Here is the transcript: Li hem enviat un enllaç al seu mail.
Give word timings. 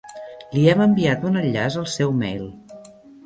Li 0.53 0.63
hem 0.71 0.81
enviat 0.85 1.27
un 1.31 1.37
enllaç 1.43 1.77
al 1.83 1.87
seu 1.97 2.17
mail. 2.25 2.49